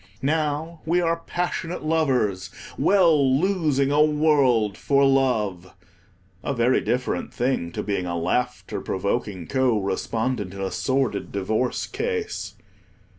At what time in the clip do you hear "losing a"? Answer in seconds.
3.39-4.01